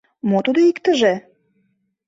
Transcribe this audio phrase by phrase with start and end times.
[0.29, 1.13] Мо тудо иктыже?